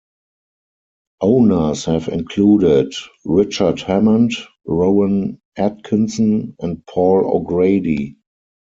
Owners 1.21 1.85
have 1.85 2.07
included 2.07 2.91
Richard 3.23 3.81
Hammond, 3.81 4.31
Rowan 4.65 5.39
Atkinson 5.55 6.55
and 6.59 6.83
Paul 6.87 7.29
O'Grady. 7.37 8.17